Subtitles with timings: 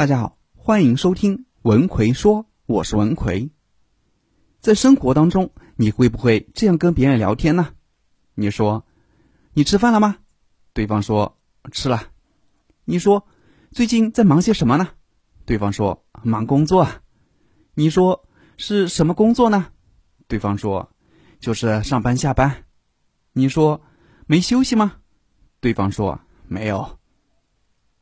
[0.00, 3.50] 大家好，欢迎收听文奎说，我是文奎。
[4.58, 7.74] 在生活当中，你会不会这样跟别人聊天呢？
[8.34, 8.86] 你说
[9.52, 10.16] ：“你吃饭了吗？”
[10.72, 11.38] 对方说
[11.70, 12.04] ：“吃了。”
[12.86, 13.26] 你说
[13.72, 14.88] ：“最近在忙些什么呢？”
[15.44, 16.88] 对方说：“忙工作。”
[17.76, 18.26] 你说
[18.56, 19.66] ：“是什么工作呢？”
[20.28, 20.90] 对方说
[21.40, 22.64] ：“就是上班下班。”
[23.34, 23.82] 你说
[24.26, 24.94] ：“没休息吗？”
[25.60, 26.98] 对方说：“没有。”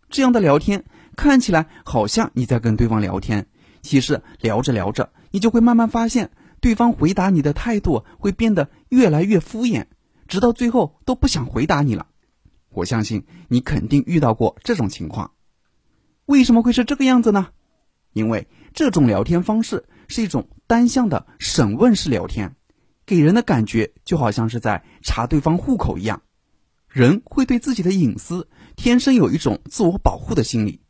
[0.08, 0.84] 这样的聊天
[1.18, 3.48] 看起来好像你在跟对方聊天，
[3.82, 9.86] 其实聊着聊着，你就会慢慢发现，对方回答你的态度会变得越来越敷衍，
[10.28, 12.06] 直到最后都不想回答你了。
[12.70, 15.32] 我相信你肯定遇到过这种情况。
[16.26, 17.48] 为什么会是这个样子呢？
[18.12, 22.54] 因为这种聊天方式是一种单向的审问式聊天，
[23.04, 26.22] 给人的感觉就好像是在查对方户口一样。
[26.88, 30.80] 人会对自己的隐私天生有一种自我保护的心理，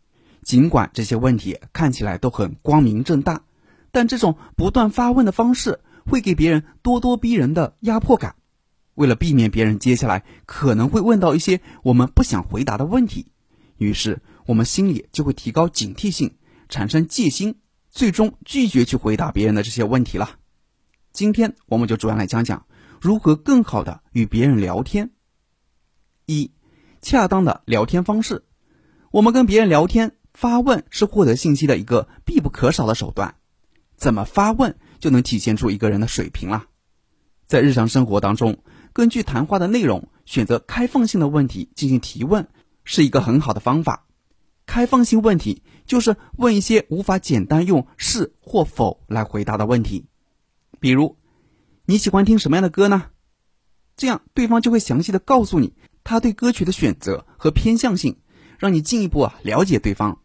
[0.48, 3.42] 尽管这些问题看起来都很光明正大，
[3.90, 8.34] 但这种不断发问的方式会给别人咄咄逼人的压迫感。
[8.94, 13.26] 为了避免别人接下来可能会问到一些我们不想回答的问题，
[13.76, 16.36] 于是我们心里就会提高警惕性，
[16.70, 17.56] 产生戒心，
[17.90, 20.38] 最终拒绝去回答别人的这些问题了。
[21.12, 22.64] 今天我们就主要来讲讲
[23.02, 25.10] 如何更好的与别人聊天。
[26.24, 26.52] 一，
[27.02, 28.44] 恰当的聊天方式。
[29.10, 33.34] 我们跟别人聊天，发问是获得信息的一个必不可少的手段。
[33.96, 36.66] 怎么发问，就能体现出一个人的水平了。
[37.48, 38.58] 在日常生活当中，
[38.92, 42.46] 根据谈话的内容，选择开放性的问题进行提问，
[42.84, 44.06] 是一个很好的方法。
[44.64, 50.06] 开放性问题就是问一些无法简单用是或否来回答的问题。
[50.78, 51.16] 比如，
[51.84, 53.06] 你喜欢听什么样的歌呢？
[53.96, 55.74] 这样对方就会详细的告诉你。
[56.04, 58.18] 他对歌曲的选择和偏向性，
[58.60, 60.20] 让你进一步啊了解对方。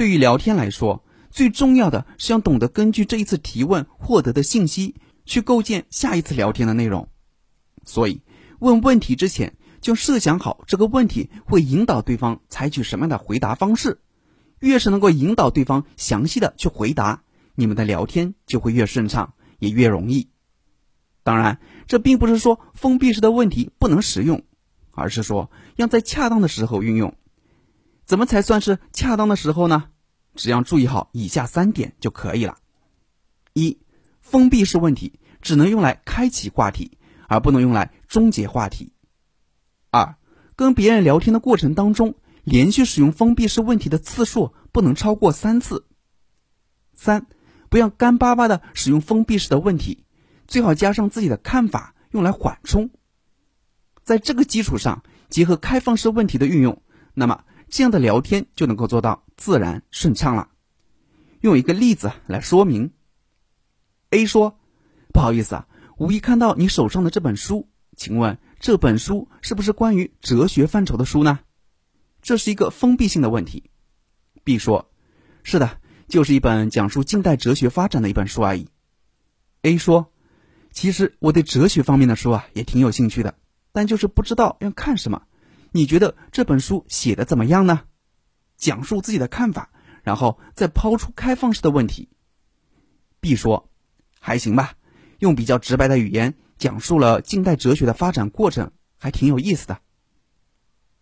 [0.00, 4.94] 对于聊天来说，最重要的是要懂得根据这一次提问获得的信息，
[5.26, 7.10] 去构建下一次聊天的内容。
[7.84, 8.22] 所以，
[8.60, 14.00] 问问题之前就设想好这个问题会引导对方采取什么样的回答方式。
[14.60, 17.22] 越是能够引导对方详细的去回答，
[17.54, 20.30] 你们的聊天就会越顺畅，也越容易。
[21.22, 24.44] 当然，这并不是说封闭式的问题不能使用。
[24.92, 27.14] 而是说要在恰当的时候运用，
[28.06, 29.84] 怎么才算是恰当的时候呢？
[30.34, 32.58] 只要注意好以下三点就可以了：
[33.52, 33.78] 一、
[34.20, 36.98] 封闭式问题只能用来开启话题，
[37.28, 38.92] 而不能用来终结话题；
[39.90, 40.16] 二、
[40.56, 42.14] 跟别人聊天的过程当中，
[42.44, 45.84] 连续使用封闭式问题的次数不能超过三次；
[46.94, 47.26] 三、
[47.68, 50.04] 不要干巴巴的使用封闭式的问题，
[50.46, 52.90] 最好加上自己的看法，用来缓冲。
[54.02, 56.82] 在这个基础上，结合开放式问题的运用，
[57.14, 60.50] 那么这样的聊天就能够做到自然顺畅了。
[61.40, 62.92] 用一个例子来说明
[64.10, 64.58] ：A 说
[65.14, 71.38] ：“不好意思啊，无意看到你手上的这本书，请问这本书是不是关于哲学范畴的书呢？”
[72.20, 73.70] 这是一个封闭性的问题。
[74.44, 74.90] B 说
[75.42, 75.78] ：“是的，
[76.08, 78.68] 就是一本讲述近代哲学发展的一本书而已。
[79.62, 80.12] ”A 说
[80.72, 83.34] ：“其实我对哲学方面的书啊，也挺有兴趣的。”
[83.72, 85.22] 但就是不知道要看什么，
[85.72, 87.82] 你觉得这本书写的怎么样呢？
[88.56, 89.70] 讲述自己的看法，
[90.02, 92.08] 然后再抛出开放式的问题。
[93.20, 93.70] B 说
[94.20, 94.74] ：“还行吧，
[95.18, 99.80] 用比较直白的语言讲述了近代哲学的发展过程，还挺有意思的。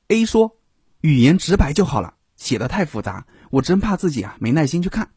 [0.09, 0.59] ”A 说
[1.01, 5.13] ：“语言直白就好了，写的太复杂，我真怕自己啊没耐心去看。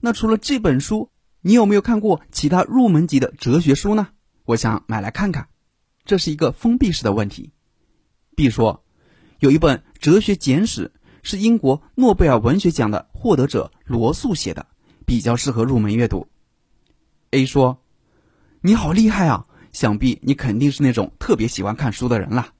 [0.00, 1.10] 那除了这本书，
[1.40, 4.08] 你有没有看过其他入门级的哲学书呢？
[4.44, 5.48] 我想买来看看。”
[6.04, 7.52] 这是一个封闭式的问题。
[8.34, 8.82] B 说，
[9.38, 14.66] 有一本哲学简史是英国诺贝尔文学奖的获得者罗素写的，
[15.06, 16.26] 比较适合入门阅读。
[17.30, 17.80] A 说，
[18.60, 19.46] 你好厉害啊！
[19.70, 22.52] 想必你肯定是那种特别喜欢看书的人了。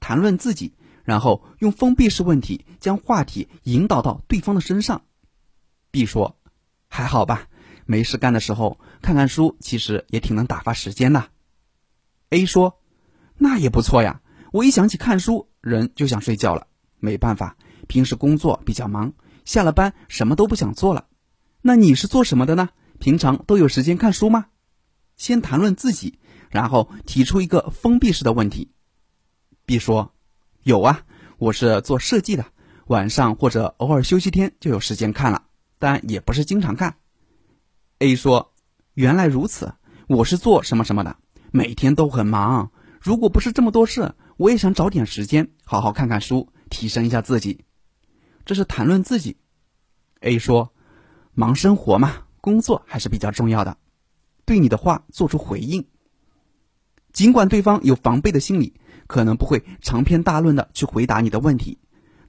[0.00, 0.74] 谈论自己，
[1.04, 5.02] 然后用封闭式问题将话题引导到对方的身上。
[5.92, 6.36] B 说，
[6.88, 7.46] 还好吧，
[7.86, 11.28] 没事干的时候看看书，其实也挺能打发时间的。
[12.30, 12.80] A 说
[13.38, 14.20] ：“那也不错呀，
[14.50, 16.66] 我一想起看书，人就想睡觉了。
[16.98, 17.56] 没办法，
[17.88, 19.14] 平时工作比较忙，
[19.46, 21.06] 下了班什么都不想做了。
[21.62, 22.68] 那你是做什么的呢？
[22.98, 24.46] 平常都有时间看书吗？”
[25.16, 26.18] 先谈论自己，
[26.50, 28.70] 然后提出一个封闭式的问题。
[29.64, 30.12] B 说
[30.62, 31.02] ：“有啊，
[31.38, 32.44] 我是做设计的，
[32.86, 35.44] 晚上或者偶尔休息天就有时间看了，
[35.78, 36.96] 但也不是经常看。
[37.98, 38.52] ”A 说
[38.94, 39.74] ：“原来如此，
[40.08, 41.16] 我是做什么什么的。”
[41.54, 47.64] 每天都很忙，如果不是这么多事，我也想找点时间好好看看书，提升一下自己。
[48.44, 49.36] 这是谈论自己。
[50.18, 50.74] A 说
[51.32, 53.76] ：“忙生活嘛，工作还是比较重要的。”
[54.44, 55.86] 对你的话做出回应。
[57.12, 58.74] 尽管对方有防备的心理，
[59.06, 61.78] 可能不会长篇大论的去回答你的问题，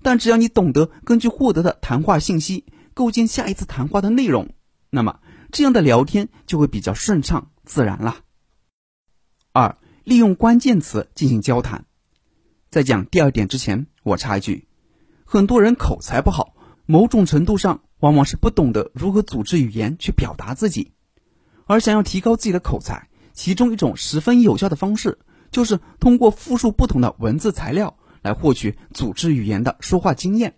[0.03, 2.63] 但只要你懂得根据获得的谈话信息
[2.93, 4.47] 构建下一次谈话的内容，
[4.91, 5.19] 那么
[5.51, 8.17] 这样的聊天就会比较顺畅自然了。
[9.51, 9.75] 二。
[10.03, 11.85] 利用关键词进行交谈。
[12.73, 14.67] 在讲第二点之前，我插一句：
[15.25, 16.55] 很多人口才不好，
[16.87, 20.91] 某种程度上往往是不懂得如何组织语言去表达自己。
[21.67, 25.19] 而想要提高自己的口才，其中一种十分有效的方式，
[25.51, 30.55] 就是通过复述不同的文字材料来获取组织语言的说话经验。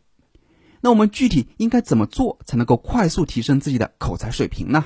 [0.79, 4.85] 那我们具体应该怎么做才能够快速提升自己的口才水平呢？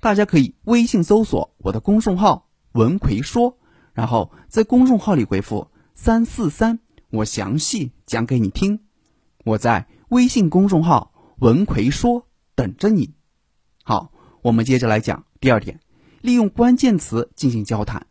[0.00, 3.56] 大家可以微信搜索我的公众号“文奎说”。
[3.94, 5.70] 然后在公众号里回复
[6.02, 6.78] 三四三，
[7.10, 8.80] 我详细讲给你听。
[9.44, 13.12] 我在微信公众号文奎说等着你。
[13.84, 14.10] 好，
[14.40, 15.80] 我们接着来讲第二点，
[16.22, 18.06] 利用关键词进行交谈。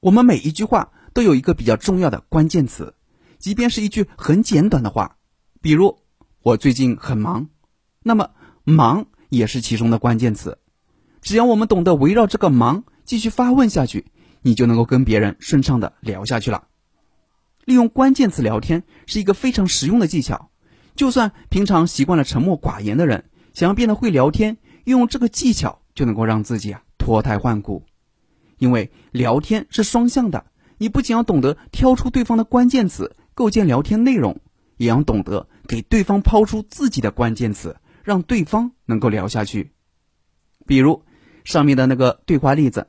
[0.00, 2.96] 我们每一句话都有一个比较重要的关键词，
[3.38, 5.16] 即便是一句很简短的话，
[5.60, 6.00] 比如
[6.42, 7.50] 我最近很忙，
[8.02, 8.30] 那么
[8.64, 10.58] 忙也是其中的关键词。
[11.22, 14.06] 只要我们懂得围绕这个忙继续发问下去。
[14.42, 16.68] 你就能够跟别人顺畅的聊下去了。
[17.64, 20.50] 利用关键词聊天是一个非常实用的技巧。
[20.96, 23.24] 就算平常习惯了沉默寡言的人，
[23.54, 27.84] 想要变得会聊天，运用这个技巧就能够让自己啊脱胎换骨。
[28.58, 30.44] 因为聊天是双向的，
[30.78, 34.40] 你不仅要懂得挑出对方的关键词，构建聊天内容，
[34.76, 39.72] 也要懂得给对方抛出自己的关键词，让对方能够聊下去。
[40.66, 41.02] 比如
[41.44, 42.88] 上面的那个对话例子。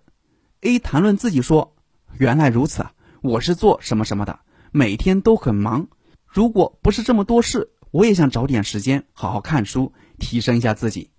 [0.63, 1.75] A 谈论自己说
[2.19, 2.93] ：“原来如此啊，
[3.23, 4.41] 我是做什么什么的，
[4.71, 5.87] 每天都很忙。
[6.25, 11.11] 如果不是这么多事，我也想找点时间好好看书，提升一下自己。”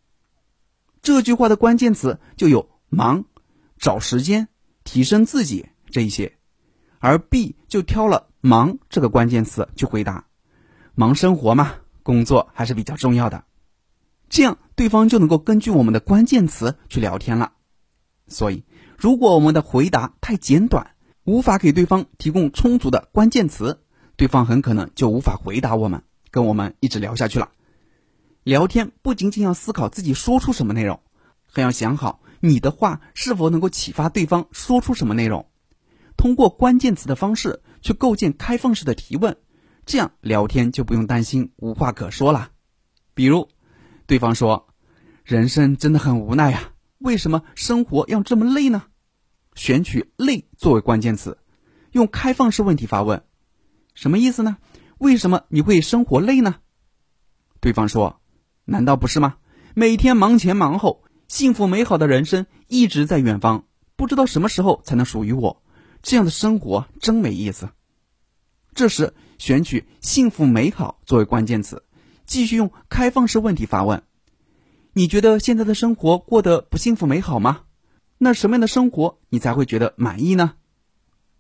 [1.02, 3.24] 这句话的关键词就有“忙”、
[3.78, 4.48] “找时间”、
[4.84, 6.36] “提升自己”这一些，
[6.98, 10.26] 而 B 就挑了“忙”这个关键词去回答
[10.94, 13.44] ：“忙生活嘛，工作还是比较重要的。”
[14.28, 17.52] 这样对方就能够根据我们的关键词去聊天了。
[18.26, 18.64] 所以。
[18.98, 20.91] 如果我们的回答太简短，
[21.24, 23.80] 无法给对方提供充足的关键词，
[24.16, 26.02] 对方很可能就无法回答我们，
[26.32, 27.50] 跟我们一直聊下去了。
[28.42, 31.00] 聊天不仅仅要思考自己说出什么内容，
[31.46, 35.46] 还要想好你的话是否能够启发对方说出什么内容。
[36.16, 39.36] 通过关键词的方式去构建开放式的提问，
[39.86, 42.50] 这样聊天就不用担心无话可说了。
[43.14, 43.48] 比如，
[44.06, 44.66] 对方说
[45.22, 48.82] ：“人生真的很无奈呀，为什么生活要这么累呢？”
[49.54, 51.38] 选取“累”作为关键词，
[51.90, 53.24] 用开放式问题发问，
[53.94, 54.56] 什么意思呢？
[54.98, 56.56] 为什么你会生活累呢？
[57.60, 58.20] 对方说
[58.64, 59.36] ：“难道不是吗？
[59.74, 63.64] 每天忙前忙后，幸福美好的人生一直在远方，
[63.96, 65.62] 不知道什么时候才能属于我。
[66.02, 67.70] 这样的生活真没意思。”
[68.74, 71.84] 这时选取“幸福美好”作为关键词，
[72.24, 74.02] 继续用开放式问题发问
[74.94, 77.62] ：“你觉得现在的生活过得不幸福美好吗？”
[78.24, 80.54] 那什么样的生活你才会觉得满意呢？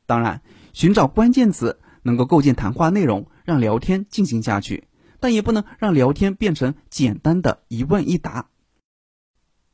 [0.04, 0.42] 当然，
[0.72, 4.88] 寻找关键词能够构建谈话内容，让聊天进行下去，
[5.20, 8.48] 但也不能让聊天变成简单的一问一答。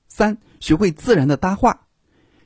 [0.06, 1.86] 三，学会自然的搭话。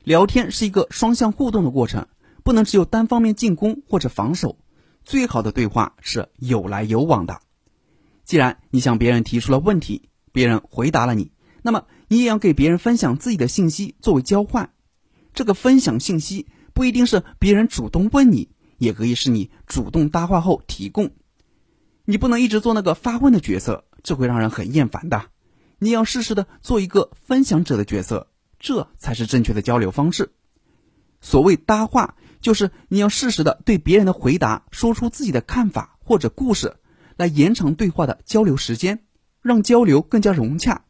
[0.05, 2.07] 聊天是一个双向互动的过程，
[2.45, 4.57] 不能只有单方面进攻或者防守。
[5.03, 7.41] 最好的对话是有来有往的。
[8.23, 11.33] 既然你向别人提出了问题，别人回答了你。
[11.65, 14.71] 那么，你也要给别人分享自己的信息作为交换。
[15.33, 21.09] 这个分享信息不一定是别人主动问你，也可以是你主动搭话后提供。
[22.05, 25.23] 你不能一直做那个发问的角色，这会让人很厌烦的。
[25.79, 28.27] 你要适时的做一个分享者的角色，
[28.59, 30.33] 这才是正确的交流方式。
[31.19, 36.75] 所谓搭话，就是你要适时的对别人的回答说出自己的看法或者故事，
[37.17, 39.03] 来延长对话的交流时间，
[39.41, 40.82] 让交流更加融洽。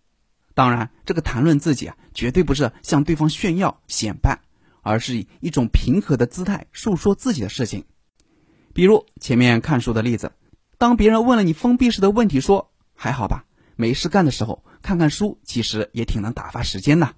[0.54, 4.42] 当然，这个谈论自己啊，绝对不是向对方炫耀显摆，
[4.82, 7.86] 而是以一种平和的姿态诉说自己的事情。
[8.74, 10.32] 比如前面看书的例子，
[10.78, 13.46] 当别人问了你封闭式的问题，说还好吧，
[13.76, 17.16] 没事干的时候看看书，其实也挺能打发时间的。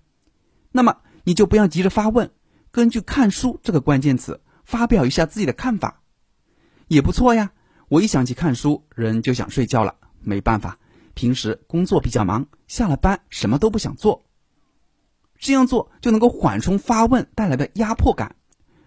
[0.72, 2.32] 那么你就不要急着发问，
[2.72, 6.02] 根据“看书”这个关键词发表一下自己的看法，
[6.88, 7.52] 也不错呀。
[7.88, 10.78] 我一想起看书，人就想睡觉了，没办法。
[11.14, 14.26] 平时工作比较忙，下了班什么都不想做。
[15.38, 18.36] 这样做就能够缓冲发问带来的压迫感，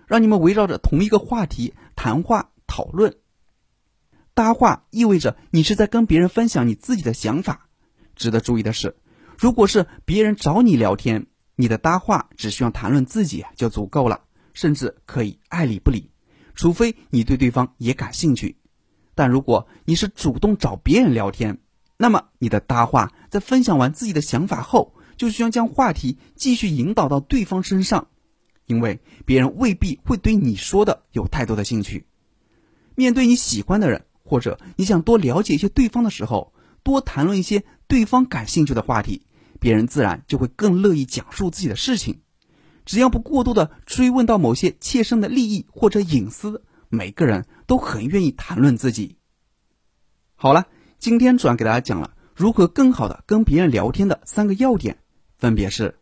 [0.07, 3.17] 让你们围绕着同一个话题谈话讨论。
[4.35, 7.69] 搭话意味着你是在跟别人分享你自己的想法，
[8.17, 8.97] 值得注意的是，
[9.37, 14.23] 如果是别人找你聊天，你的搭话只需要谈论自己就足够了，
[14.55, 16.11] 甚至可以爱理不理，
[16.55, 18.57] 除非你对对方也感兴趣。
[19.15, 21.59] 但如果你是主动找别人聊天，
[22.01, 28.07] 那么你的搭话在分享完自己的想法后，就需要将话题继续引导到对方身上，
[28.67, 32.07] 因为别人未必会对你说的有太多的兴趣。
[32.95, 36.53] 面对你喜欢的人，或者你想多了解一些对方的时候，
[36.85, 39.27] 多谈论一些对方感兴趣的话题，
[39.59, 42.21] 别人自然就会更乐意讲述自己的事情。
[42.85, 49.17] 只要不过多的追问到某些切身的利益或者隐私，每个人都很愿意谈论自己。
[50.37, 54.99] 好了，今天主要给大家讲了如何更好的跟别人聊天的三个要点，
[55.39, 55.97] 分别是：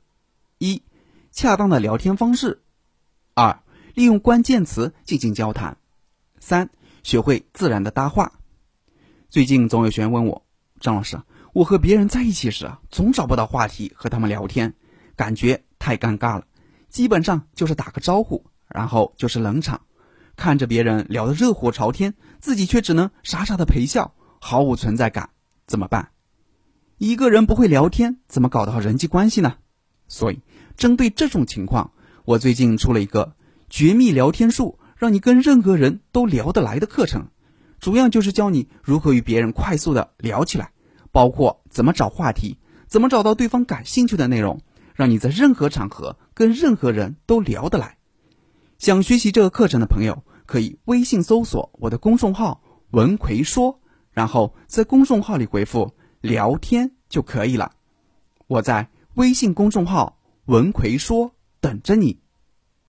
[0.57, 0.83] 一、
[1.33, 2.57] 恰当的聊天方式；
[3.35, 3.61] 二、
[3.95, 5.75] 利用关键词进行交谈；
[6.41, 6.71] 三、
[7.03, 8.33] 学会自然的搭话。
[9.29, 10.43] 最近总有学员问我，
[10.81, 11.21] 张老师，
[11.53, 14.73] 我和别人在一起时啊，总找不到话题和他们聊天，
[15.15, 16.45] 感觉太尴尬了，
[16.89, 19.79] 基本上就是打个招呼，然后就是冷场。
[20.37, 24.15] 看着别人聊得热火朝天，自己却只能傻傻的陪笑，
[24.47, 25.31] 毫无存在感，
[25.67, 26.11] 怎么办？
[26.99, 29.57] 一个人不会聊天，怎么搞得好人际关系呢？
[30.07, 30.41] 所以，
[30.77, 31.91] 针对这种情况，
[32.25, 33.35] 我最近出了一个
[33.69, 37.27] 绝密聊天术，让你跟任何人都聊得来的课程，
[37.81, 40.71] 主要就是教你如何与别人快速的聊起来，
[41.11, 44.61] 包括怎么找话题，怎么找到对方感兴趣的内容，
[44.95, 47.99] 让你在任何场合跟任何人都聊得来。
[48.79, 52.63] 想学习这个课程的朋友，可以微信搜索我的公众号
[52.95, 53.81] “文奎说”，
[54.17, 57.71] 然后在公众号里回复“聊天”就可以了。
[58.47, 61.31] 我在微信公众号“文奎说”
[61.61, 62.19] 等着你。